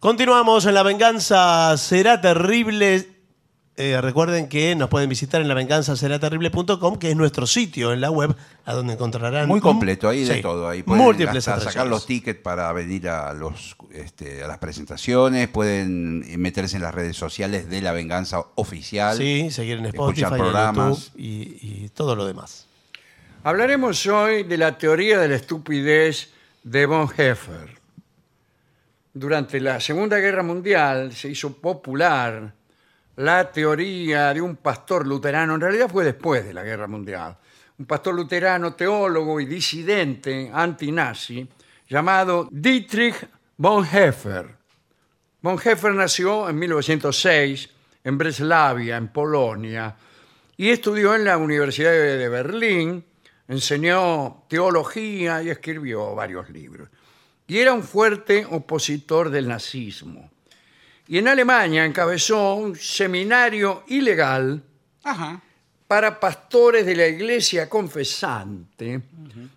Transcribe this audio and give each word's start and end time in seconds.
Continuamos 0.00 0.64
en 0.64 0.72
La 0.72 0.82
Venganza 0.82 1.76
Será 1.76 2.22
Terrible. 2.22 3.06
Eh, 3.76 4.00
recuerden 4.00 4.48
que 4.48 4.74
nos 4.74 4.88
pueden 4.88 5.10
visitar 5.10 5.42
en 5.42 5.48
lavenganzaseraterrible.com, 5.48 6.96
que 6.96 7.10
es 7.10 7.16
nuestro 7.16 7.46
sitio 7.46 7.92
en 7.92 8.00
la 8.00 8.10
web, 8.10 8.34
a 8.64 8.72
donde 8.72 8.94
encontrarán... 8.94 9.46
Muy 9.46 9.60
completo, 9.60 10.08
ahí 10.08 10.24
de 10.24 10.36
Sí, 10.36 10.40
todo. 10.40 10.66
Ahí 10.66 10.82
pueden 10.82 11.04
múltiples 11.04 11.46
hasta 11.46 11.70
sacar 11.70 11.86
los 11.86 12.06
tickets 12.06 12.40
para 12.40 12.72
venir 12.72 13.10
a, 13.10 13.34
los, 13.34 13.76
este, 13.92 14.42
a 14.42 14.48
las 14.48 14.56
presentaciones, 14.56 15.48
pueden 15.48 16.24
meterse 16.40 16.76
en 16.76 16.82
las 16.82 16.94
redes 16.94 17.18
sociales 17.18 17.68
de 17.68 17.82
La 17.82 17.92
Venganza 17.92 18.42
Oficial. 18.54 19.18
Sí, 19.18 19.50
seguir 19.50 19.80
en 19.80 19.84
Spotify, 19.84 20.22
escuchar 20.22 20.32
en 20.32 20.38
programas. 20.38 20.98
YouTube 21.08 21.20
y, 21.20 21.84
y 21.84 21.90
todo 21.90 22.16
lo 22.16 22.24
demás. 22.24 22.66
Hablaremos 23.44 24.06
hoy 24.06 24.44
de 24.44 24.56
la 24.56 24.78
teoría 24.78 25.18
de 25.18 25.28
la 25.28 25.36
estupidez 25.36 26.30
de 26.62 26.86
von 26.86 27.06
Heffer. 27.14 27.79
Durante 29.12 29.58
la 29.58 29.80
Segunda 29.80 30.18
Guerra 30.18 30.44
Mundial 30.44 31.12
se 31.12 31.28
hizo 31.28 31.60
popular 31.60 32.54
la 33.16 33.50
teoría 33.50 34.32
de 34.32 34.40
un 34.40 34.54
pastor 34.54 35.04
luterano, 35.04 35.56
en 35.56 35.60
realidad 35.60 35.90
fue 35.90 36.04
después 36.04 36.44
de 36.44 36.54
la 36.54 36.62
Guerra 36.62 36.86
Mundial, 36.86 37.36
un 37.78 37.86
pastor 37.86 38.14
luterano, 38.14 38.74
teólogo 38.74 39.40
y 39.40 39.46
disidente 39.46 40.48
antinazi 40.52 41.44
llamado 41.88 42.48
Dietrich. 42.52 43.28
Von 43.56 43.84
Heffer 43.84 44.54
nació 45.92 46.48
en 46.48 46.56
1906 46.56 47.68
en 48.04 48.16
Breslavia, 48.16 48.96
en 48.96 49.08
Polonia, 49.08 49.96
y 50.56 50.70
estudió 50.70 51.16
en 51.16 51.24
la 51.24 51.36
Universidad 51.36 51.90
de 51.90 52.28
Berlín, 52.28 53.04
enseñó 53.48 54.44
teología 54.48 55.42
y 55.42 55.50
escribió 55.50 56.14
varios 56.14 56.48
libros. 56.48 56.88
Y 57.50 57.58
era 57.58 57.72
un 57.72 57.82
fuerte 57.82 58.46
opositor 58.48 59.28
del 59.28 59.48
nazismo. 59.48 60.30
Y 61.08 61.18
en 61.18 61.26
Alemania 61.26 61.84
encabezó 61.84 62.54
un 62.54 62.76
seminario 62.76 63.82
ilegal 63.88 64.62
Ajá. 65.02 65.42
para 65.88 66.20
pastores 66.20 66.86
de 66.86 66.94
la 66.94 67.08
iglesia 67.08 67.68
confesante, 67.68 69.00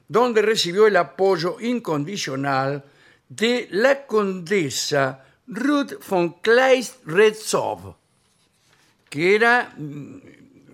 donde 0.08 0.42
recibió 0.42 0.88
el 0.88 0.98
apoyo 0.98 1.58
incondicional 1.60 2.84
de 3.30 3.68
la 3.70 4.08
condesa 4.08 5.24
Ruth 5.46 6.04
von 6.10 6.42
Kleist-Retzow, 6.42 7.96
que 9.08 9.36
era 9.36 9.72
mm, 9.78 10.18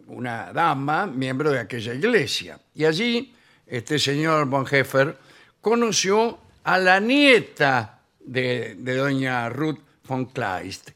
una 0.07 0.53
dama, 0.53 1.05
miembro 1.05 1.51
de 1.51 1.59
aquella 1.59 1.93
iglesia. 1.93 2.57
Y 2.73 2.85
allí, 2.85 3.35
este 3.67 3.99
señor 3.99 4.45
von 4.45 4.65
Heffer 4.71 5.17
conoció 5.59 6.47
a 6.63 6.77
la 6.77 6.99
nieta 6.99 8.01
de, 8.19 8.75
de 8.77 8.95
doña 8.95 9.49
Ruth 9.49 9.79
von 10.07 10.25
Kleist, 10.25 10.91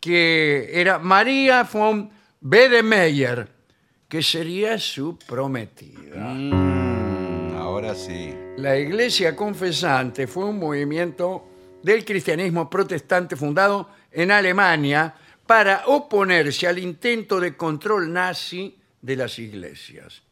que 0.00 0.70
era 0.72 0.98
María 0.98 1.64
von 1.64 2.10
Bedemeyer, 2.40 3.48
que 4.08 4.22
sería 4.22 4.78
su 4.78 5.18
prometida. 5.18 6.16
Mm, 6.16 7.56
ahora 7.56 7.94
sí. 7.94 8.34
La 8.56 8.76
Iglesia 8.76 9.36
Confesante 9.36 10.26
fue 10.26 10.44
un 10.46 10.58
movimiento 10.58 11.48
del 11.82 12.04
cristianismo 12.04 12.68
protestante 12.68 13.36
fundado 13.36 13.90
en 14.10 14.30
Alemania 14.30 15.14
para 15.46 15.84
oponerse 15.86 16.66
al 16.66 16.78
intento 16.78 17.40
de 17.40 17.56
control 17.56 18.12
nazi 18.12 18.76
de 19.00 19.16
las 19.16 19.38
iglesias. 19.38 20.22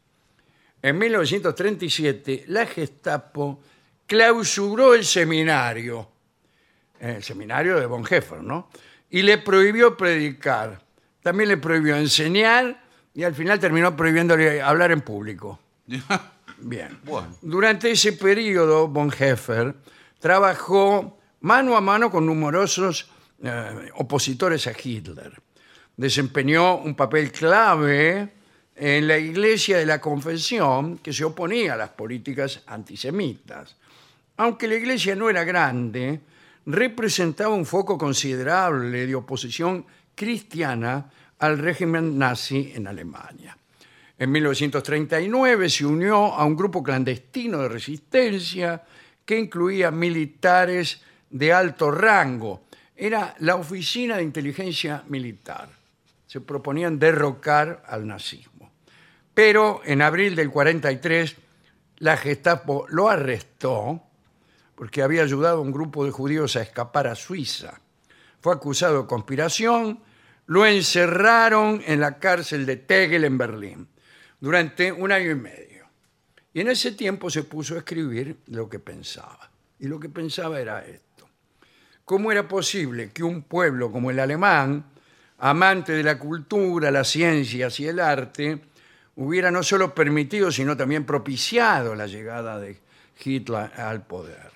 En 0.82 0.98
1937, 0.98 2.44
la 2.48 2.66
Gestapo 2.66 3.60
clausuró 4.06 4.94
el 4.94 5.04
seminario, 5.04 6.08
el 7.00 7.22
seminario 7.22 7.78
de 7.78 7.86
von 7.86 8.04
Heffer, 8.08 8.42
¿no? 8.42 8.70
Y 9.10 9.22
le 9.22 9.38
prohibió 9.38 9.96
predicar. 9.96 10.82
También 11.22 11.48
le 11.48 11.56
prohibió 11.56 11.96
enseñar 11.96 12.82
y 13.14 13.24
al 13.24 13.34
final 13.34 13.58
terminó 13.58 13.96
prohibiéndole 13.96 14.62
hablar 14.62 14.92
en 14.92 15.00
público. 15.00 15.58
Bien. 16.58 16.98
Bueno. 17.04 17.36
Durante 17.42 17.90
ese 17.90 18.12
periodo, 18.12 18.88
von 18.88 19.12
Heffer 19.12 19.74
trabajó 20.20 21.18
mano 21.40 21.76
a 21.76 21.80
mano 21.80 22.10
con 22.10 22.26
numerosos 22.26 23.10
eh, 23.42 23.90
opositores 23.96 24.66
a 24.66 24.72
Hitler. 24.72 25.40
Desempeñó 25.96 26.76
un 26.76 26.94
papel 26.94 27.30
clave 27.32 28.32
en 28.74 29.08
la 29.08 29.18
Iglesia 29.18 29.78
de 29.78 29.86
la 29.86 30.00
Confesión 30.00 30.98
que 30.98 31.12
se 31.12 31.24
oponía 31.24 31.74
a 31.74 31.76
las 31.76 31.90
políticas 31.90 32.62
antisemitas. 32.66 33.76
Aunque 34.38 34.68
la 34.68 34.74
iglesia 34.74 35.14
no 35.14 35.30
era 35.30 35.44
grande, 35.44 36.20
representaba 36.66 37.54
un 37.54 37.64
foco 37.64 37.96
considerable 37.96 39.06
de 39.06 39.14
oposición 39.14 39.86
cristiana 40.14 41.10
al 41.38 41.58
régimen 41.58 42.18
nazi 42.18 42.72
en 42.74 42.86
Alemania. 42.86 43.56
En 44.18 44.32
1939 44.32 45.68
se 45.68 45.84
unió 45.84 46.34
a 46.34 46.44
un 46.44 46.56
grupo 46.56 46.82
clandestino 46.82 47.58
de 47.58 47.68
resistencia 47.68 48.82
que 49.24 49.38
incluía 49.38 49.90
militares 49.90 51.02
de 51.28 51.52
alto 51.52 51.90
rango. 51.90 52.64
Era 52.96 53.34
la 53.40 53.56
Oficina 53.56 54.16
de 54.16 54.22
Inteligencia 54.22 55.04
Militar. 55.08 55.68
Se 56.26 56.40
proponían 56.40 56.98
derrocar 56.98 57.84
al 57.86 58.06
nazismo. 58.06 58.72
Pero 59.34 59.82
en 59.84 60.00
abril 60.00 60.34
del 60.34 60.50
43 60.50 61.36
la 61.98 62.16
Gestapo 62.16 62.86
lo 62.88 63.08
arrestó 63.08 64.05
porque 64.76 65.02
había 65.02 65.22
ayudado 65.22 65.58
a 65.58 65.62
un 65.62 65.72
grupo 65.72 66.04
de 66.04 66.12
judíos 66.12 66.54
a 66.54 66.62
escapar 66.62 67.08
a 67.08 67.16
Suiza. 67.16 67.80
Fue 68.40 68.52
acusado 68.52 69.02
de 69.02 69.08
conspiración, 69.08 70.00
lo 70.46 70.64
encerraron 70.64 71.82
en 71.84 72.00
la 72.00 72.18
cárcel 72.18 72.66
de 72.66 72.76
Tegel 72.76 73.24
en 73.24 73.38
Berlín 73.38 73.88
durante 74.38 74.92
un 74.92 75.10
año 75.10 75.30
y 75.30 75.34
medio. 75.34 75.86
Y 76.52 76.60
en 76.60 76.68
ese 76.68 76.92
tiempo 76.92 77.30
se 77.30 77.42
puso 77.42 77.74
a 77.74 77.78
escribir 77.78 78.36
lo 78.46 78.68
que 78.68 78.78
pensaba. 78.78 79.50
Y 79.78 79.88
lo 79.88 79.98
que 79.98 80.08
pensaba 80.08 80.60
era 80.60 80.84
esto. 80.84 81.28
¿Cómo 82.04 82.30
era 82.30 82.46
posible 82.46 83.10
que 83.10 83.24
un 83.24 83.42
pueblo 83.42 83.90
como 83.90 84.10
el 84.10 84.20
alemán, 84.20 84.84
amante 85.38 85.92
de 85.92 86.02
la 86.02 86.18
cultura, 86.18 86.90
las 86.90 87.08
ciencias 87.08 87.80
y 87.80 87.88
el 87.88 87.98
arte, 87.98 88.60
hubiera 89.16 89.50
no 89.50 89.62
solo 89.62 89.94
permitido, 89.94 90.52
sino 90.52 90.76
también 90.76 91.04
propiciado 91.04 91.94
la 91.94 92.06
llegada 92.06 92.60
de 92.60 92.78
Hitler 93.22 93.72
al 93.76 94.06
poder? 94.06 94.55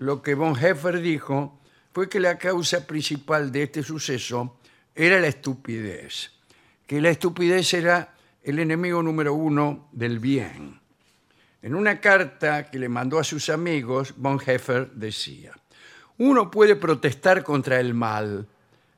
Lo 0.00 0.22
que 0.22 0.34
von 0.34 0.56
Heffer 0.56 0.98
dijo 1.02 1.60
fue 1.92 2.08
que 2.08 2.20
la 2.20 2.38
causa 2.38 2.86
principal 2.86 3.52
de 3.52 3.64
este 3.64 3.82
suceso 3.82 4.58
era 4.94 5.20
la 5.20 5.26
estupidez, 5.26 6.30
que 6.86 7.02
la 7.02 7.10
estupidez 7.10 7.74
era 7.74 8.14
el 8.42 8.58
enemigo 8.60 9.02
número 9.02 9.34
uno 9.34 9.90
del 9.92 10.18
bien. 10.18 10.80
En 11.60 11.74
una 11.74 12.00
carta 12.00 12.70
que 12.70 12.78
le 12.78 12.88
mandó 12.88 13.18
a 13.18 13.24
sus 13.24 13.50
amigos, 13.50 14.14
von 14.16 14.40
Heffer 14.40 14.90
decía, 14.92 15.52
uno 16.16 16.50
puede 16.50 16.76
protestar 16.76 17.44
contra 17.44 17.78
el 17.78 17.92
mal, 17.92 18.46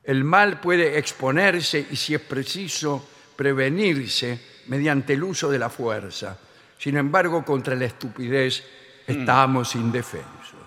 el 0.05 0.23
mal 0.23 0.61
puede 0.61 0.97
exponerse 0.97 1.85
y 1.91 1.97
si 1.97 2.15
es 2.15 2.21
preciso 2.21 3.05
prevenirse 3.35 4.39
mediante 4.67 5.13
el 5.13 5.23
uso 5.23 5.51
de 5.51 5.59
la 5.59 5.69
fuerza. 5.69 6.39
Sin 6.77 6.95
embargo, 6.95 7.43
contra 7.43 7.75
la 7.75 7.85
estupidez 7.85 8.63
estamos 9.05 9.75
indefensos. 9.75 10.62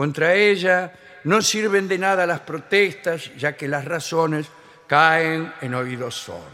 Contra 0.00 0.34
ella 0.34 0.90
no 1.24 1.42
sirven 1.42 1.86
de 1.86 1.98
nada 1.98 2.26
las 2.26 2.40
protestas, 2.40 3.36
ya 3.36 3.54
que 3.54 3.68
las 3.68 3.84
razones 3.84 4.46
caen 4.86 5.52
en 5.60 5.74
oídos 5.74 6.14
sordos. 6.14 6.48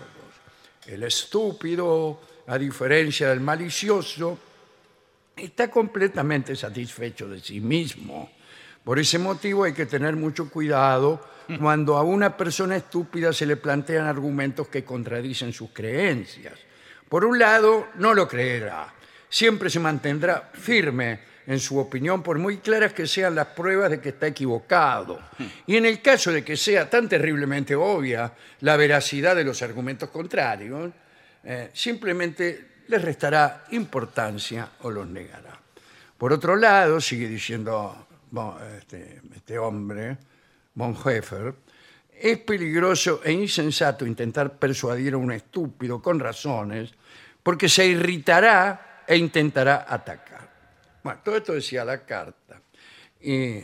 El 0.84 1.04
estúpido, 1.04 2.20
a 2.48 2.58
diferencia 2.58 3.28
del 3.28 3.38
malicioso, 3.38 4.36
está 5.36 5.70
completamente 5.70 6.56
satisfecho 6.56 7.28
de 7.28 7.38
sí 7.38 7.60
mismo. 7.60 8.32
Por 8.82 8.98
ese 8.98 9.20
motivo 9.20 9.62
hay 9.62 9.74
que 9.74 9.86
tener 9.86 10.16
mucho 10.16 10.50
cuidado 10.50 11.24
cuando 11.60 11.96
a 11.96 12.02
una 12.02 12.36
persona 12.36 12.74
estúpida 12.74 13.32
se 13.32 13.46
le 13.46 13.54
plantean 13.54 14.08
argumentos 14.08 14.66
que 14.66 14.84
contradicen 14.84 15.52
sus 15.52 15.70
creencias. 15.70 16.54
Por 17.08 17.24
un 17.24 17.38
lado, 17.38 17.90
no 17.94 18.12
lo 18.12 18.26
creerá. 18.26 18.92
Siempre 19.28 19.70
se 19.70 19.78
mantendrá 19.78 20.50
firme 20.52 21.35
en 21.46 21.60
su 21.60 21.78
opinión, 21.78 22.22
por 22.22 22.38
muy 22.38 22.58
claras 22.58 22.92
que 22.92 23.06
sean 23.06 23.34
las 23.34 23.48
pruebas 23.48 23.90
de 23.90 24.00
que 24.00 24.10
está 24.10 24.26
equivocado. 24.26 25.20
Y 25.66 25.76
en 25.76 25.86
el 25.86 26.02
caso 26.02 26.32
de 26.32 26.44
que 26.44 26.56
sea 26.56 26.90
tan 26.90 27.08
terriblemente 27.08 27.74
obvia 27.74 28.32
la 28.60 28.76
veracidad 28.76 29.36
de 29.36 29.44
los 29.44 29.62
argumentos 29.62 30.10
contrarios, 30.10 30.90
eh, 31.44 31.70
simplemente 31.72 32.82
les 32.88 33.02
restará 33.02 33.64
importancia 33.70 34.70
o 34.82 34.90
los 34.90 35.06
negará. 35.06 35.58
Por 36.18 36.32
otro 36.32 36.56
lado, 36.56 37.00
sigue 37.00 37.28
diciendo 37.28 38.06
este, 38.78 39.20
este 39.34 39.58
hombre, 39.58 40.16
von 40.74 40.96
Heffer, 40.96 41.54
es 42.18 42.38
peligroso 42.38 43.20
e 43.22 43.30
insensato 43.30 44.06
intentar 44.06 44.58
persuadir 44.58 45.14
a 45.14 45.18
un 45.18 45.32
estúpido 45.32 46.00
con 46.00 46.18
razones 46.18 46.92
porque 47.42 47.68
se 47.68 47.86
irritará 47.86 49.04
e 49.06 49.16
intentará 49.16 49.86
atacar. 49.88 50.55
Todo 51.22 51.36
esto 51.36 51.52
decía 51.52 51.84
la 51.84 52.04
carta. 52.04 52.60
Y 53.20 53.62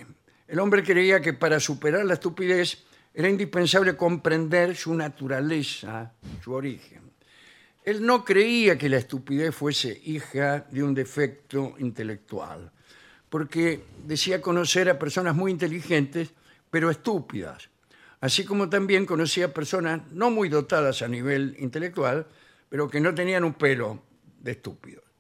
El 0.53 0.59
hombre 0.59 0.83
creía 0.83 1.21
que 1.21 1.33
para 1.33 1.59
superar 1.59 2.05
la 2.05 2.15
estupidez 2.15 2.85
era 3.15 3.29
indispensable 3.29 3.97
comprender 3.97 4.77
su 4.77 4.95
naturaleza, 4.95 6.13
su 6.43 6.53
origen. 6.53 7.01
Él 7.85 8.05
no 8.05 8.25
creía 8.25 8.77
que 8.77 8.89
la 8.89 8.99
estupidez 8.99 9.55
fuese 9.55 10.01
hija 10.05 10.67
de 10.71 10.83
un 10.83 10.95
defecto 10.95 11.75
intelectual, 11.79 12.71
porque 13.29 13.83
decía 14.05 14.43
conocer 14.43 14.91
a 14.91 14.99
personas 14.99 15.35
muy 15.35 15.51
inteligentes, 15.51 16.31
pero 16.71 16.91
estúpidas, 16.91 17.71
así 18.21 18.45
como 18.45 18.69
también 18.69 19.07
conocía 19.07 19.55
personas 19.55 20.03
no 20.13 20.31
muy 20.31 20.49
dotadas 20.49 21.03
a 21.03 21.09
nivel 21.09 21.57
intelectual, 21.59 22.27
pero 22.69 22.89
que 22.89 23.01
no 23.01 23.15
tenían 23.15 23.45
un 23.45 23.55
pelo 23.55 24.03
de 24.41 24.53
estúpidos. 24.53 25.12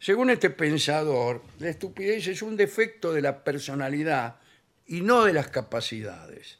Según 0.00 0.30
este 0.30 0.48
pensador, 0.48 1.42
la 1.58 1.68
estupidez 1.68 2.26
es 2.26 2.40
un 2.40 2.56
defecto 2.56 3.12
de 3.12 3.20
la 3.20 3.44
personalidad 3.44 4.36
y 4.86 5.02
no 5.02 5.24
de 5.24 5.34
las 5.34 5.48
capacidades. 5.48 6.58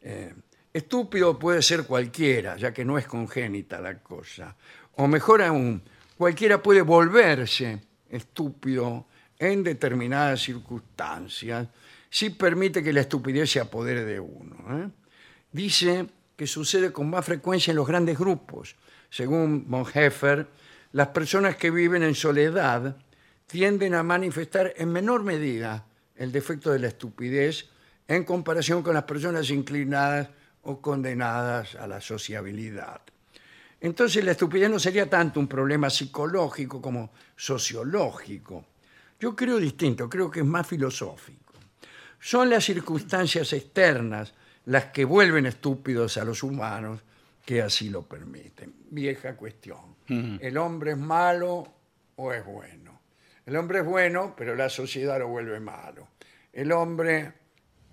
Eh, 0.00 0.32
estúpido 0.72 1.38
puede 1.38 1.60
ser 1.60 1.84
cualquiera, 1.84 2.56
ya 2.56 2.72
que 2.72 2.86
no 2.86 2.96
es 2.96 3.06
congénita 3.06 3.82
la 3.82 3.98
cosa. 3.98 4.56
O 4.96 5.06
mejor 5.06 5.42
aún, 5.42 5.82
cualquiera 6.16 6.62
puede 6.62 6.80
volverse 6.80 7.82
estúpido 8.08 9.06
en 9.38 9.62
determinadas 9.62 10.40
circunstancias 10.40 11.68
si 12.08 12.30
permite 12.30 12.82
que 12.82 12.94
la 12.94 13.02
estupidez 13.02 13.50
se 13.50 13.60
apodere 13.60 14.06
de 14.06 14.20
uno. 14.20 14.56
¿eh? 14.78 14.88
Dice 15.52 16.06
que 16.34 16.46
sucede 16.46 16.92
con 16.92 17.10
más 17.10 17.26
frecuencia 17.26 17.72
en 17.72 17.76
los 17.76 17.86
grandes 17.86 18.18
grupos. 18.18 18.74
Según 19.10 19.68
Bonhoeffer, 19.68 20.48
las 20.92 21.08
personas 21.08 21.56
que 21.56 21.70
viven 21.70 22.02
en 22.02 22.14
soledad 22.14 22.96
tienden 23.46 23.94
a 23.94 24.02
manifestar 24.02 24.74
en 24.76 24.90
menor 24.92 25.22
medida 25.22 25.86
el 26.16 26.32
defecto 26.32 26.70
de 26.70 26.78
la 26.78 26.88
estupidez 26.88 27.68
en 28.08 28.24
comparación 28.24 28.82
con 28.82 28.94
las 28.94 29.04
personas 29.04 29.50
inclinadas 29.50 30.28
o 30.62 30.80
condenadas 30.80 31.74
a 31.76 31.86
la 31.86 32.00
sociabilidad. 32.00 33.00
Entonces 33.80 34.24
la 34.24 34.32
estupidez 34.32 34.68
no 34.68 34.78
sería 34.78 35.08
tanto 35.08 35.40
un 35.40 35.48
problema 35.48 35.88
psicológico 35.88 36.82
como 36.82 37.12
sociológico. 37.36 38.66
Yo 39.18 39.34
creo 39.34 39.58
distinto, 39.58 40.08
creo 40.08 40.30
que 40.30 40.40
es 40.40 40.46
más 40.46 40.66
filosófico. 40.66 41.54
Son 42.18 42.50
las 42.50 42.64
circunstancias 42.64 43.52
externas 43.52 44.34
las 44.66 44.86
que 44.86 45.04
vuelven 45.04 45.46
estúpidos 45.46 46.18
a 46.18 46.24
los 46.24 46.42
humanos 46.42 47.00
que 47.44 47.62
así 47.62 47.90
lo 47.90 48.02
permiten. 48.02 48.74
Vieja 48.90 49.36
cuestión. 49.36 49.96
¿El 50.08 50.56
hombre 50.58 50.92
es 50.92 50.98
malo 50.98 51.72
o 52.16 52.32
es 52.32 52.44
bueno? 52.44 53.00
El 53.46 53.56
hombre 53.56 53.80
es 53.80 53.84
bueno, 53.84 54.34
pero 54.36 54.54
la 54.54 54.68
sociedad 54.68 55.18
lo 55.18 55.28
vuelve 55.28 55.60
malo. 55.60 56.08
El 56.52 56.72
hombre 56.72 57.32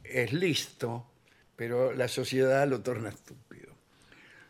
es 0.03 0.33
listo, 0.33 1.11
pero 1.55 1.93
la 1.93 2.07
sociedad 2.07 2.67
lo 2.67 2.81
torna 2.81 3.09
estúpido. 3.09 3.73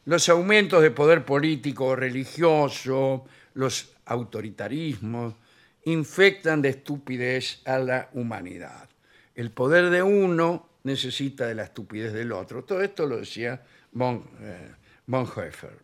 Los 0.06 0.30
aumentos 0.30 0.82
de 0.82 0.92
poder 0.92 1.26
político 1.26 1.88
o 1.88 1.96
religioso, 1.96 3.26
los 3.54 3.96
autoritarismos, 4.06 5.34
infectan 5.86 6.62
de 6.62 6.70
estupidez 6.70 7.62
a 7.66 7.80
la 7.80 8.10
humanidad. 8.14 8.90
El 9.36 9.52
poder 9.52 9.90
de 9.90 10.04
uno 10.04 10.70
necesita 10.84 11.48
de 11.48 11.56
la 11.56 11.64
estupidez 11.64 12.14
del 12.14 12.32
otro. 12.32 12.64
Todo 12.64 12.82
esto 12.82 13.06
lo 13.06 13.18
decía 13.18 13.62
von, 13.92 14.24
eh, 14.42 14.72
Bonhoeffer. 15.08 15.80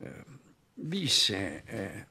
Eh, 0.00 0.24
dice, 0.76 1.64
eh, 1.66 2.04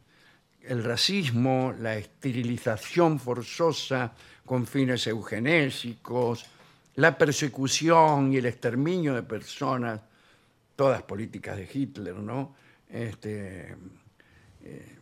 el 0.64 0.84
racismo, 0.84 1.74
la 1.80 1.96
esterilización 1.96 3.20
forzosa 3.20 4.14
con 4.46 4.68
fines 4.68 5.08
eugenésicos, 5.08 6.46
la 6.96 7.18
persecución 7.18 8.34
y 8.34 8.38
el 8.38 8.46
exterminio 8.46 9.16
de 9.16 9.24
personas, 9.24 10.02
todas 10.76 11.02
políticas 11.04 11.58
de 11.58 11.70
Hitler, 11.72 12.16
¿no? 12.16 12.54
Este, 12.90 13.76
eh, 14.64 14.98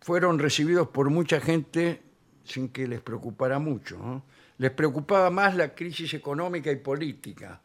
fueron 0.00 0.38
recibidos 0.38 0.88
por 0.88 1.10
mucha 1.10 1.40
gente 1.40 2.00
sin 2.44 2.68
que 2.68 2.86
les 2.86 3.00
preocupara 3.00 3.58
mucho. 3.58 4.22
Les 4.58 4.70
preocupaba 4.70 5.30
más 5.30 5.56
la 5.56 5.74
crisis 5.74 6.14
económica 6.14 6.70
y 6.70 6.76
política. 6.76 7.60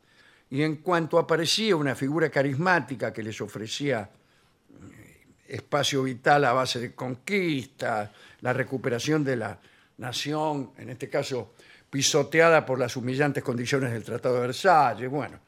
Y 0.52 0.64
en 0.64 0.78
cuanto 0.78 1.18
aparecía 1.18 1.76
una 1.76 1.96
figura 1.96 2.30
carismática 2.30 3.12
que 3.12 3.24
les 3.24 3.40
ofrecía 3.42 4.02
eh, 4.02 5.24
espacio 5.48 6.04
vital 6.04 6.46
a 6.46 6.54
base 6.54 6.80
de 6.80 6.94
conquista, 6.94 8.12
la 8.42 8.54
recuperación 8.54 9.24
de 9.24 9.38
la 9.38 9.60
nación, 9.98 10.72
en 10.78 10.90
este 10.90 11.10
caso 11.10 11.54
pisoteada 11.90 12.66
por 12.66 12.80
las 12.80 12.96
humillantes 12.96 13.44
condiciones 13.44 13.92
del 13.92 14.04
Tratado 14.04 14.36
de 14.36 14.42
Versalles, 14.42 15.10
bueno, 15.10 15.40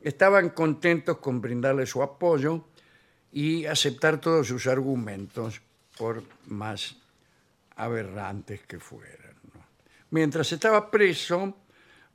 estaban 0.00 0.50
contentos 0.50 1.18
con 1.18 1.40
brindarle 1.40 1.86
su 1.86 2.02
apoyo 2.02 2.64
y 3.32 3.66
aceptar 3.66 4.20
todos 4.20 4.46
sus 4.46 4.66
argumentos, 4.66 5.60
por 5.96 6.22
más 6.46 6.96
aberrantes 7.76 8.62
que 8.66 8.78
fueran. 8.78 9.34
Mientras 10.10 10.52
estaba 10.52 10.90
preso, 10.90 11.56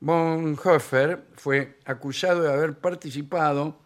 Bonhoeffer 0.00 1.26
fue 1.36 1.78
acusado 1.84 2.42
de 2.42 2.52
haber 2.52 2.78
participado 2.78 3.80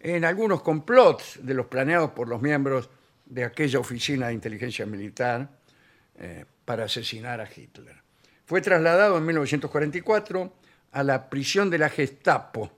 en 0.00 0.24
algunos 0.24 0.62
complots 0.62 1.38
de 1.42 1.54
los 1.54 1.66
planeados 1.66 2.10
por 2.10 2.28
los 2.28 2.40
miembros 2.40 2.88
de 3.26 3.44
aquella 3.44 3.78
oficina 3.78 4.28
de 4.28 4.34
inteligencia 4.34 4.86
militar 4.86 5.48
eh, 6.18 6.44
para 6.64 6.84
asesinar 6.84 7.40
a 7.40 7.48
Hitler. 7.48 7.96
Fue 8.46 8.60
trasladado 8.60 9.18
en 9.18 9.26
1944 9.26 10.52
a 10.92 11.02
la 11.04 11.28
prisión 11.28 11.70
de 11.70 11.78
la 11.78 11.88
Gestapo 11.88 12.72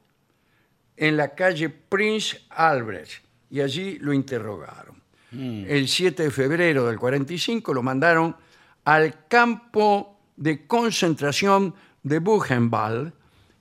en 0.97 1.17
la 1.17 1.35
calle 1.35 1.69
Prince 1.71 2.41
Albrecht 2.51 3.25
y 3.51 3.61
allí 3.61 3.99
lo 3.99 4.13
interrogaron. 4.13 5.01
El 5.33 5.89
7 5.89 6.25
de 6.25 6.31
febrero 6.31 6.87
del 6.87 6.99
45 6.99 7.73
lo 7.73 7.83
mandaron 7.83 8.37
al 8.85 9.27
campo 9.29 10.19
de 10.37 10.67
concentración 10.67 11.75
de 12.03 12.19
Buchenwald 12.19 13.13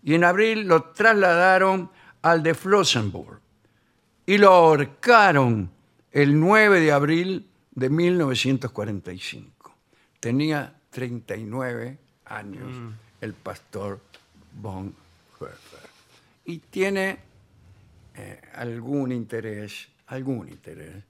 y 0.03 0.15
en 0.15 0.23
abril 0.23 0.61
lo 0.67 0.83
trasladaron 0.85 1.89
al 2.21 2.43
de 2.43 2.53
Flossenburg 2.53 3.39
y 4.25 4.37
lo 4.37 4.51
ahorcaron 4.51 5.71
el 6.11 6.39
9 6.39 6.79
de 6.79 6.91
abril 6.91 7.47
de 7.71 7.89
1945. 7.89 9.75
Tenía 10.19 10.75
39 10.89 11.97
años 12.25 12.93
el 13.21 13.33
pastor 13.33 13.99
von 14.59 14.93
Höfer. 15.39 15.89
Y 16.45 16.57
tiene 16.57 17.19
eh, 18.15 18.41
algún 18.55 19.11
interés, 19.11 19.87
algún 20.07 20.49
interés, 20.49 21.03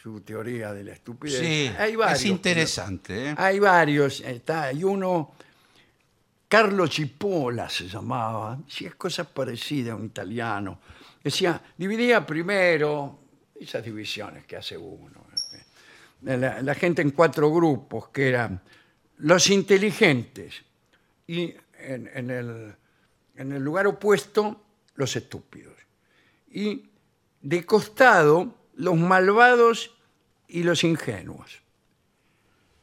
su 0.00 0.20
teoría 0.20 0.72
de 0.72 0.84
la 0.84 0.92
estupidez. 0.92 1.40
Sí, 1.40 1.70
Hay 1.78 1.96
varios, 1.96 2.20
es 2.20 2.26
interesante. 2.26 3.30
¿eh? 3.30 3.34
hay 3.36 3.58
varios, 3.58 4.20
está, 4.20 4.64
hay 4.64 4.84
uno, 4.84 5.34
Carlo 6.56 6.86
Cipolla 6.86 7.68
se 7.68 7.86
llamaba, 7.86 8.58
es 8.80 8.94
cosas 8.94 9.26
parecidas 9.26 9.92
a 9.92 9.96
un 9.96 10.06
italiano. 10.06 10.80
Decía, 11.22 11.60
dividía 11.76 12.24
primero 12.24 13.18
esas 13.60 13.84
divisiones 13.84 14.46
que 14.46 14.56
hace 14.56 14.74
uno. 14.74 15.26
eh, 16.24 16.38
La, 16.38 16.62
la 16.62 16.74
gente 16.74 17.02
en 17.02 17.10
cuatro 17.10 17.52
grupos, 17.52 18.08
que 18.08 18.30
eran 18.30 18.62
los 19.18 19.50
inteligentes 19.50 20.62
y 21.26 21.52
en 21.78 22.30
el 22.30 23.62
lugar 23.62 23.86
opuesto, 23.86 24.64
los 24.94 25.14
estúpidos. 25.14 25.74
Y 26.50 26.88
de 27.42 27.66
costado, 27.66 28.54
los 28.76 28.96
malvados 28.96 29.94
y 30.48 30.62
los 30.62 30.84
ingenuos. 30.84 31.60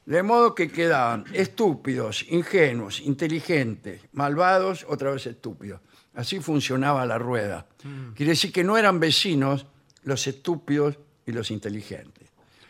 De 0.05 0.21
modo 0.21 0.53
que 0.53 0.69
quedaban 0.69 1.23
estúpidos, 1.33 2.25
ingenuos, 2.29 2.99
inteligentes, 2.99 4.01
malvados, 4.11 4.85
otra 4.89 5.11
vez 5.11 5.25
estúpidos. 5.27 5.79
Así 6.13 6.39
funcionaba 6.39 7.05
la 7.05 7.17
rueda. 7.17 7.65
Quiere 8.13 8.31
decir 8.31 8.51
que 8.51 8.63
no 8.63 8.77
eran 8.77 8.99
vecinos 8.99 9.65
los 10.03 10.27
estúpidos 10.27 10.99
y 11.25 11.31
los 11.31 11.51
inteligentes. 11.51 12.29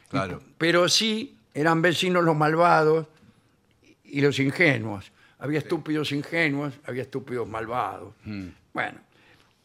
Claro. 0.10 0.42
Pero 0.58 0.88
sí 0.88 1.40
eran 1.54 1.82
vecinos 1.82 2.24
los 2.24 2.36
malvados 2.36 3.08
y 4.04 4.22
los 4.22 4.40
ingenuos. 4.40 5.12
Había 5.40 5.60
estúpidos 5.60 6.12
ingenuos, 6.12 6.74
había 6.86 7.02
estúpidos 7.02 7.50
malvados. 7.50 8.13
Bueno, 8.74 9.00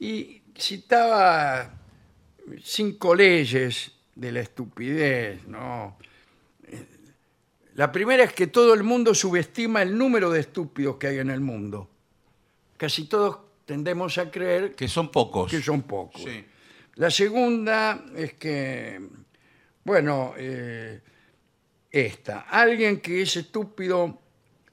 y 0.01 0.43
citaba 0.57 1.71
cinco 2.63 3.15
leyes 3.15 3.93
de 4.15 4.33
la 4.33 4.41
estupidez, 4.41 5.47
¿no? 5.47 5.97
La 7.79 7.93
primera 7.93 8.25
es 8.25 8.33
que 8.33 8.49
todo 8.49 8.75
el 8.75 8.83
mundo 8.83 9.15
subestima 9.15 9.83
el 9.83 9.97
número 9.97 10.31
de 10.33 10.41
estúpidos 10.41 10.97
que 10.97 11.07
hay 11.07 11.19
en 11.19 11.31
el 11.31 11.39
mundo. 11.41 11.89
Casi 12.77 13.05
todos 13.05 13.39
tendemos 13.67 14.19
a 14.19 14.33
creer 14.33 14.75
Que 14.75 14.89
son 14.89 15.13
pocos. 15.13 15.49
que 15.49 15.63
son 15.63 15.83
pocos. 15.83 16.21
Sí. 16.21 16.45
La 16.97 17.09
segunda 17.09 18.05
es 18.17 18.35
que, 18.35 19.01
bueno, 19.85 20.35
eh, 20.37 21.01
esta, 21.89 22.41
alguien 22.51 23.01
que 23.01 23.23
es 23.23 23.37
estúpido 23.37 24.21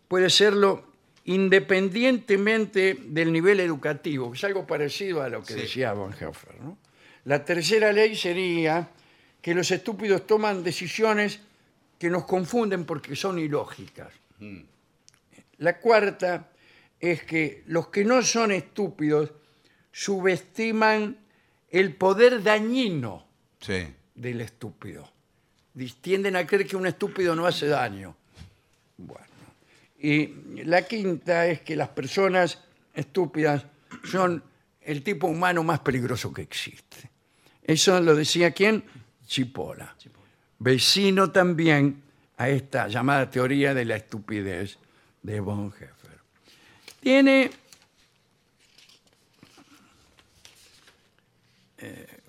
puede 0.08 0.32
serlo 0.32 0.86
independientemente 1.26 2.98
del 3.06 3.32
nivel 3.32 3.60
educativo, 3.60 4.32
que 4.32 4.38
es 4.40 4.44
algo 4.46 4.66
parecido 4.66 5.22
a 5.22 5.30
lo 5.30 5.44
que 5.44 5.54
Sí. 5.54 5.60
decía 5.62 5.94
Bonhoeffer. 5.94 6.60
¿no? 6.60 6.80
La 7.26 7.46
tercera 7.46 7.92
ley 7.92 8.16
sería 8.16 8.90
que 9.44 9.54
los 9.54 9.70
estúpidos 9.70 10.26
toman 10.26 10.64
decisiones 10.64 11.42
que 12.00 12.10
nos 12.10 12.26
confunden 12.26 12.86
porque 12.86 13.16
son 13.16 13.40
ilógicas. 13.40 14.12
La 15.58 15.80
cuarta 15.80 16.50
es 17.00 17.24
que 17.24 17.64
los 17.68 17.88
que 17.88 18.04
no 18.04 18.22
son 18.22 18.52
estúpidos 18.52 19.32
subestiman 19.92 21.18
el 21.70 21.96
poder 21.96 22.44
dañino 22.44 23.26
Sí. 23.60 23.88
del 24.14 24.42
estúpido. 24.42 25.10
Tienden 26.02 26.36
a 26.36 26.46
creer 26.46 26.68
que 26.68 26.76
un 26.76 26.86
estúpido 26.88 27.36
no 27.36 27.46
hace 27.46 27.68
daño. 27.68 28.16
Bueno. 28.98 29.26
Y 30.00 30.64
la 30.64 30.84
quinta 30.84 31.48
es 31.48 31.62
que 31.62 31.76
las 31.76 31.90
personas 31.90 32.60
estúpidas 32.94 33.66
son 34.04 34.44
el 34.82 35.02
tipo 35.04 35.28
humano 35.28 35.64
más 35.64 35.80
peligroso 35.80 36.32
que 36.34 36.44
existe. 36.44 37.10
Eso 37.64 38.00
lo 38.02 38.16
decía 38.16 38.52
quién? 38.52 38.84
Chipola. 39.26 39.96
Vecino 40.60 41.32
también 41.32 42.04
a 42.38 42.50
esta 42.50 42.88
llamada 42.88 43.30
teoría 43.30 43.74
de 43.74 43.86
la 43.86 43.96
estupidez 43.96 44.78
de 45.22 45.40
Bonhoeffer. 45.40 45.92
Tiene 47.00 47.52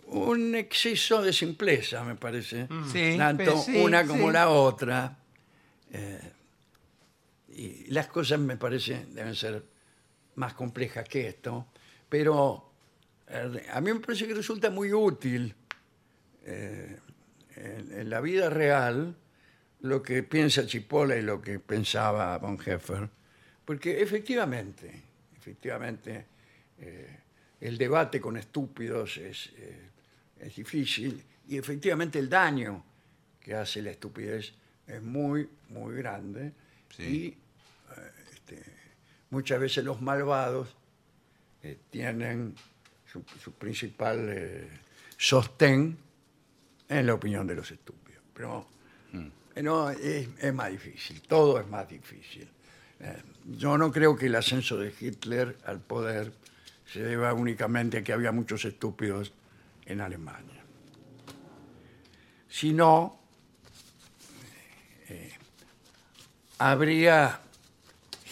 un 0.08 0.54
exceso 0.54 1.22
de 1.22 1.32
simpleza, 1.32 2.04
me 2.04 2.14
parece. 2.14 2.68
Sí, 2.92 3.14
Tanto 3.16 3.56
sí, 3.58 3.76
una 3.76 4.06
como 4.06 4.28
sí. 4.28 4.32
la 4.32 4.48
otra. 4.48 5.18
Eh, 5.92 6.32
y 7.48 7.90
las 7.90 8.06
cosas 8.08 8.38
me 8.38 8.56
parece 8.56 9.06
deben 9.10 9.34
ser 9.34 9.64
más 10.36 10.54
complejas 10.54 11.08
que 11.08 11.28
esto. 11.28 11.66
Pero 12.08 12.70
eh, 13.28 13.66
a 13.72 13.80
mí 13.80 13.92
me 13.92 14.00
parece 14.00 14.26
que 14.26 14.34
resulta 14.34 14.70
muy 14.70 14.92
útil 14.92 15.54
eh, 16.44 16.98
en, 17.56 17.92
en 17.92 18.10
la 18.10 18.20
vida 18.20 18.50
real 18.50 19.16
lo 19.80 20.02
que 20.02 20.22
piensa 20.22 20.66
Chipola 20.66 21.16
y 21.16 21.22
lo 21.22 21.40
que 21.40 21.58
pensaba 21.58 22.36
Bonhoeffer. 22.38 23.08
Porque 23.64 24.00
efectivamente, 24.00 25.02
efectivamente, 25.36 26.26
eh, 26.78 27.16
el 27.60 27.76
debate 27.78 28.20
con 28.20 28.36
estúpidos 28.36 29.16
es, 29.16 29.50
eh, 29.56 29.88
es 30.40 30.56
difícil 30.56 31.22
y 31.48 31.56
efectivamente 31.58 32.18
el 32.18 32.28
daño 32.28 32.84
que 33.40 33.54
hace 33.54 33.82
la 33.82 33.90
estupidez 33.90 34.52
es 34.86 35.02
muy, 35.02 35.48
muy 35.70 35.96
grande 35.96 36.52
Sí. 36.96 37.02
y 37.02 37.26
eh, 37.26 38.10
este, 38.32 38.62
muchas 39.30 39.58
veces 39.60 39.84
los 39.84 40.00
malvados 40.00 40.68
eh, 41.62 41.76
tienen 41.90 42.54
su, 43.10 43.24
su 43.42 43.52
principal 43.52 44.26
eh, 44.30 44.68
sostén 45.16 45.98
en 46.88 47.06
la 47.06 47.14
opinión 47.14 47.46
de 47.46 47.54
los 47.54 47.70
estúpidos. 47.70 48.22
Pero 48.34 48.66
eh, 49.54 49.62
no, 49.62 49.90
es, 49.90 50.28
es 50.38 50.54
más 50.54 50.70
difícil, 50.70 51.22
todo 51.22 51.58
es 51.58 51.66
más 51.66 51.88
difícil. 51.88 52.48
Eh, 53.00 53.22
yo 53.58 53.78
no 53.78 53.92
creo 53.92 54.16
que 54.16 54.26
el 54.26 54.34
ascenso 54.34 54.76
de 54.76 54.92
Hitler 54.98 55.56
al 55.64 55.80
poder 55.80 56.32
se 56.92 57.00
deba 57.00 57.32
únicamente 57.32 57.98
a 57.98 58.04
que 58.04 58.12
había 58.12 58.32
muchos 58.32 58.64
estúpidos 58.64 59.32
en 59.86 60.00
Alemania. 60.00 60.62
Si 62.48 62.72
no, 62.72 63.18
eh, 65.08 65.32
habría 66.58 67.40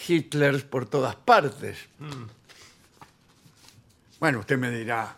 Hitlers 0.07 0.63
por 0.63 0.87
todas 0.87 1.15
partes. 1.15 1.77
Bueno, 4.19 4.39
usted 4.39 4.57
me 4.57 4.71
dirá 4.71 5.17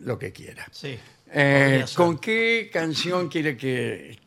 lo 0.00 0.18
que 0.18 0.32
quiera. 0.32 0.66
Sí. 0.70 0.98
Eh. 1.30 1.84
¿Con 1.94 2.18
qué 2.18 2.70
canción 2.72 3.28
quiere 3.28 3.56
que 3.56 4.18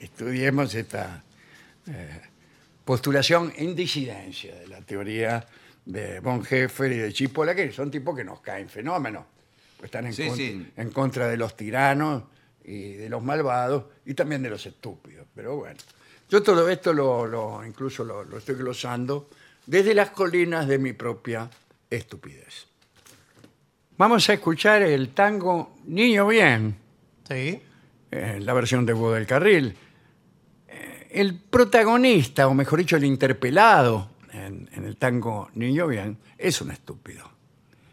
estudiemos 0.00 0.74
esta 0.74 1.22
eh, 1.86 2.20
postulación 2.84 3.52
en 3.56 3.74
disidencia 3.74 4.54
de 4.56 4.66
la 4.68 4.80
teoría 4.80 5.46
de 5.84 6.20
Bonhoeffer 6.20 6.92
y 6.92 6.96
de 6.98 7.12
Chipola, 7.12 7.54
que 7.54 7.70
son 7.72 7.90
tipos 7.90 8.16
que 8.16 8.24
nos 8.24 8.40
caen 8.40 8.68
fenómenos? 8.68 9.24
Pues 9.76 9.88
están 9.88 10.06
en, 10.06 10.12
Sí, 10.14 10.26
con- 10.28 10.36
sí. 10.36 10.66
en 10.76 10.90
contra 10.90 11.28
de 11.28 11.36
los 11.36 11.56
tiranos 11.56 12.24
y 12.64 12.92
de 12.94 13.08
los 13.08 13.22
malvados 13.22 13.84
y 14.06 14.14
también 14.14 14.42
de 14.42 14.50
los 14.50 14.64
estúpidos. 14.66 15.26
Pero 15.34 15.56
bueno, 15.56 15.76
yo 16.30 16.42
todo 16.42 16.68
esto 16.68 16.92
lo, 16.92 17.26
lo- 17.26 17.64
incluso 17.64 18.04
lo, 18.04 18.24
lo 18.24 18.38
estoy 18.38 18.54
glosando 18.56 19.28
desde 19.66 19.94
las 19.94 20.10
colinas 20.10 20.66
de 20.66 20.78
mi 20.78 20.92
propia 20.94 21.48
estupidez. 21.90 22.67
Vamos 23.98 24.28
a 24.28 24.34
escuchar 24.34 24.82
el 24.82 25.08
tango 25.10 25.74
Niño 25.86 26.26
Bien, 26.28 26.76
Sí. 27.28 27.60
eh, 28.10 28.38
la 28.40 28.52
versión 28.54 28.86
de 28.86 28.94
Hugo 28.94 29.12
del 29.12 29.26
Carril. 29.26 29.74
Eh, 30.68 31.08
el 31.10 31.34
protagonista, 31.34 32.46
o 32.46 32.54
mejor 32.54 32.78
dicho, 32.78 32.96
el 32.96 33.04
interpelado 33.04 34.10
en, 34.32 34.68
en 34.72 34.84
el 34.84 34.96
tango 34.96 35.50
Niño 35.54 35.88
Bien, 35.88 36.16
es 36.36 36.60
un 36.60 36.70
estúpido. 36.70 37.28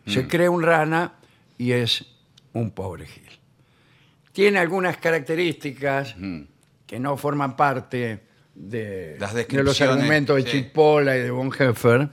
Se 0.06 0.28
cree 0.28 0.48
un 0.48 0.62
rana 0.62 1.14
y 1.58 1.72
es 1.72 2.06
un 2.54 2.70
pobre 2.70 3.08
gil. 3.08 3.24
Tiene 4.32 4.60
algunas 4.60 4.98
características 4.98 6.16
que 6.86 7.00
no 7.00 7.18
forman 7.18 7.56
parte 7.56 8.22
de, 8.54 9.16
Las 9.20 9.34
de 9.34 9.42
los 9.42 9.48
descripciones, 9.50 9.82
argumentos 9.96 10.36
de 10.36 10.44
sí. 10.44 10.50
Chipola 10.62 11.18
y 11.18 11.22
de 11.22 11.32
Bonhoeffer, 11.32 12.10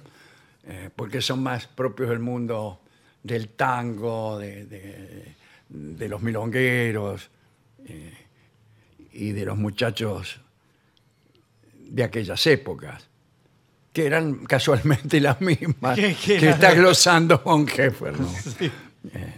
eh, 0.65 0.89
porque 0.97 1.21
son 1.21 1.43
más 1.43 1.67
propios 1.67 2.09
del 2.09 2.21
mundo 2.21 2.81
del 3.23 3.49
tango, 3.51 4.39
de, 4.39 4.65
de- 4.67 5.35
de 5.69 6.09
los 6.09 6.21
milongueros 6.23 7.31
eh, 7.87 8.13
y 9.13 9.31
de 9.33 9.45
los 9.47 9.57
muchachos 9.57 10.41
de 11.79 12.05
aquellas 12.05 12.47
épocas, 12.47 13.09
que 13.93 14.07
eran 14.07 14.45
casualmente 14.47 15.21
las 15.21 15.41
mismas 15.41 15.97
Que- 16.25 16.49
está 16.51 16.75
glosando 16.75 17.39
Bonhoeffer. 17.45 18.19
¿no? 18.21 18.29
Eh, 19.15 19.35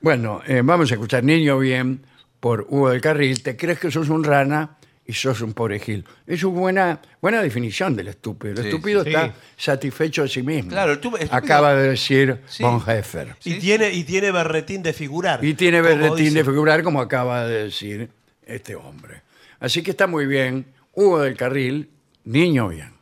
bueno, 0.00 0.40
eh, 0.46 0.62
vamos 0.64 0.90
a 0.90 0.94
escuchar 0.94 1.22
Niño 1.22 1.58
Bien 1.58 2.00
por 2.40 2.62
Hugo 2.68 2.88
del 2.88 3.00
Carril. 3.02 3.42
Te 3.42 3.56
crees 3.58 3.78
que 3.78 3.90
sos 3.90 4.08
un 4.08 4.24
rana 4.24 4.78
y 5.06 5.12
sos 5.14 5.40
un 5.40 5.52
pobre 5.52 5.78
gil. 5.80 6.04
Es 6.26 6.44
una 6.44 6.58
buena, 6.60 7.00
buena 7.20 7.42
definición 7.42 7.96
del 7.96 8.08
estúpido. 8.08 8.54
El 8.54 8.62
Sí, 8.62 8.68
estúpido 8.68 9.02
sí. 9.02 9.08
está 9.10 9.26
Sí. 9.26 9.32
satisfecho 9.56 10.22
de 10.22 10.28
sí 10.28 10.42
mismo. 10.42 10.70
Claro, 10.70 10.92
el 10.92 11.00
tu- 11.00 11.16
estúpido- 11.16 11.34
Acaba 11.36 11.74
de 11.74 11.88
decir 11.90 12.38
Sí. 12.46 12.62
Bonhoeffer. 12.62 13.36
Y, 13.44 13.52
Sí, 13.54 13.58
tiene, 13.58 13.90
y 13.90 14.04
tiene 14.04 14.30
berretín 14.30 14.82
de 14.82 14.92
figurar. 14.92 15.44
Y 15.44 15.54
tiene 15.54 15.78
como 15.82 15.88
berretín 15.90 16.16
dice. 16.26 16.38
de 16.38 16.44
figurar, 16.44 16.82
como 16.82 17.00
acaba 17.00 17.46
de 17.46 17.64
decir 17.64 18.10
este 18.46 18.76
hombre. 18.76 19.22
Así 19.60 19.82
que 19.82 19.90
está 19.90 20.06
muy 20.06 20.26
bien. 20.26 20.66
Hugo 20.94 21.20
del 21.20 21.36
Carril, 21.36 21.88
niño 22.24 22.68
bien. 22.68 22.92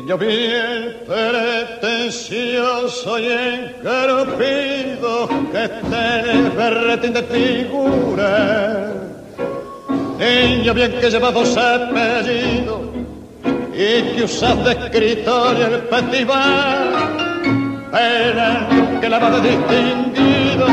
Niño 0.00 0.16
bien 0.16 0.96
pretencioso 1.06 3.18
y 3.18 3.26
encarpido 3.26 5.28
que 5.52 5.68
tenés 5.68 6.56
berretín 6.56 7.12
de 7.12 7.22
figura. 7.22 8.94
Niño 10.18 10.72
bien 10.72 10.92
que 10.92 11.10
lleva 11.10 11.30
dos 11.30 11.54
apellidos 11.54 12.80
y 13.74 14.16
que 14.16 14.22
usas 14.24 14.64
de 14.64 14.72
escritorio 14.72 15.66
el 15.66 15.82
festival. 15.82 16.88
Pero 17.92 19.00
que 19.02 19.08
la 19.10 19.18
va 19.18 19.38
de 19.38 19.50
distinguido 19.50 20.66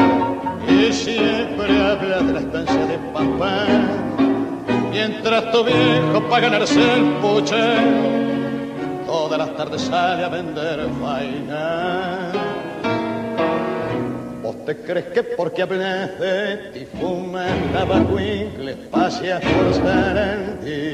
y 0.69 0.93
siempre 0.93 1.83
habla 1.83 2.21
de 2.21 2.31
la 2.31 2.39
estancia 2.39 2.85
de 2.85 2.97
papá. 3.11 3.65
Mientras 4.89 5.51
tu 5.51 5.65
viejo 5.65 6.29
para 6.29 6.43
ganarse 6.43 6.79
el 6.79 7.03
puche 7.21 8.36
todas 9.07 9.39
las 9.39 9.55
tardes 9.55 9.81
sale 9.81 10.23
a 10.23 10.29
vender 10.29 10.85
vaina. 11.01 12.31
¿Vos 14.43 14.65
te 14.65 14.77
crees 14.77 15.05
que 15.05 15.23
porque 15.23 15.61
hablas 15.63 16.19
de 16.19 16.57
ti 16.73 16.85
fumas 16.99 17.51
tabacuincle, 17.73 18.75
paseas 18.91 19.41
por 19.41 19.73
Sarandí 19.73 20.91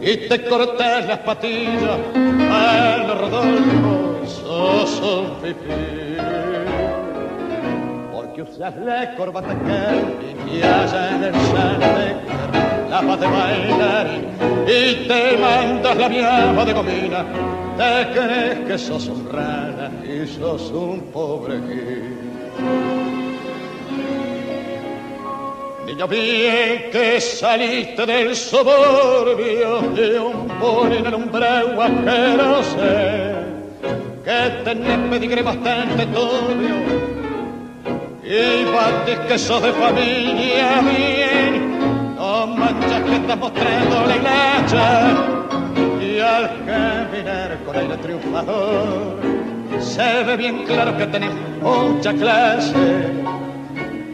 y 0.00 0.28
te 0.28 0.44
cortas 0.44 1.06
las 1.06 1.18
patillas 1.18 2.00
a 2.50 3.04
los 3.06 3.20
Rodolfo, 3.20 4.26
sos 4.26 5.00
un 5.00 5.36
fifí? 5.42 6.16
Porque 8.12 8.42
usas 8.42 8.74
la 8.76 9.14
corbata 9.14 9.54
que 9.54 10.54
y 10.54 10.60
en 10.60 11.24
el 11.24 11.34
San 11.34 11.80
de 11.80 12.57
la 12.88 13.02
paz 13.02 13.20
de 13.20 13.26
bailar 13.26 14.06
y 14.66 15.06
te 15.06 15.36
mandas 15.38 15.96
la 15.96 16.08
miaba 16.08 16.64
de 16.64 16.72
gomina. 16.72 17.24
Te 17.76 18.12
crees 18.12 18.58
que 18.66 18.78
sos 18.78 19.06
un 19.08 19.28
rana 19.30 19.90
y 20.04 20.26
sos 20.26 20.70
un 20.70 21.00
pobre 21.12 21.58
gil. 21.68 22.18
Niño 25.86 26.08
bien 26.08 26.90
que 26.92 27.20
saliste 27.20 28.04
del 28.04 28.36
suburbio 28.36 29.80
de 29.94 30.18
un 30.18 30.48
poli 30.60 30.96
en 30.96 31.06
el 31.06 31.14
umbrego 31.14 32.62
sé 32.62 33.48
que 34.24 34.62
tenés 34.64 34.98
pedigre 35.08 35.42
bastante 35.42 36.04
turbio 36.06 36.76
y 38.22 38.64
bates 38.74 39.18
que 39.20 39.38
sos 39.38 39.62
de 39.62 39.72
familia 39.72 40.82
bien 40.82 41.87
no 42.38 42.46
manchas 42.46 43.02
que 43.02 43.16
estás 43.16 43.36
mostrando 43.36 44.06
la 44.06 44.16
hilacha 44.16 44.86
y 46.00 46.20
al 46.20 46.64
caminar 46.64 47.58
con 47.64 47.76
aire 47.76 47.96
triunfador 47.96 49.18
se 49.80 50.22
ve 50.22 50.36
bien 50.36 50.64
claro 50.64 50.96
que 50.96 51.06
tenés 51.06 51.32
mucha 51.60 52.12
clase 52.12 53.12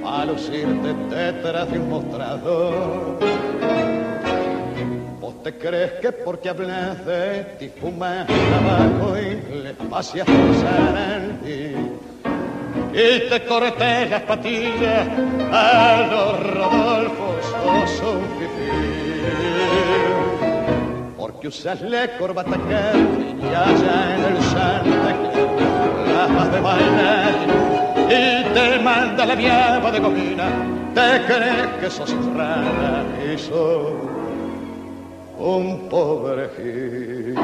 a 0.06 0.24
lucirte 0.24 0.94
detrás 1.14 1.70
de 1.70 1.78
un 1.78 1.90
mostrador. 1.90 3.18
¿Vos 5.20 5.42
te 5.42 5.58
crees 5.58 5.92
que 6.00 6.12
porque 6.12 6.48
hablas 6.48 7.04
de 7.04 7.44
ti 7.58 7.68
fumas 7.78 8.26
tabaco 8.26 9.18
y 9.18 9.62
le 9.64 9.74
paseas 9.90 10.26
por 10.26 10.54
Sarandí? 10.62 11.74
Y 12.94 13.28
te 13.28 13.44
cortes 13.44 14.08
las 14.08 14.22
patillas 14.22 15.08
a 15.52 16.06
los 16.10 16.54
Rodolfos, 16.54 16.83
Porque 21.44 21.58
usas 21.58 21.82
la 21.82 22.16
corbata 22.16 22.56
que 22.56 23.44
y 23.44 23.54
allá 23.54 24.16
en 24.16 24.34
el 24.34 24.42
Santa 24.44 25.12
Clara, 25.20 26.26
las 26.32 26.52
de 26.52 26.60
bailar 26.60 27.34
y 28.08 28.54
te 28.54 28.78
manda 28.82 29.26
la 29.26 29.34
viaba 29.34 29.92
de 29.92 30.00
comina, 30.00 30.48
te 30.94 31.22
crees 31.26 31.66
que 31.80 31.90
sos 31.90 32.14
rara 32.34 33.04
y 33.30 33.36
sos 33.36 33.92
un 35.38 35.86
pobre 35.90 36.48
gil. 36.56 37.34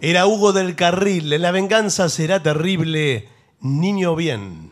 Era 0.00 0.28
Hugo 0.28 0.52
del 0.52 0.76
Carril. 0.76 1.42
La 1.42 1.50
venganza 1.50 2.08
será 2.08 2.40
terrible. 2.40 3.26
Niño 3.60 4.14
bien. 4.14 4.65